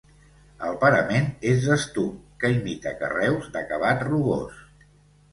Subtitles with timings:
[0.67, 4.57] El parament és d'estuc que imita carreus d'acabat rugós.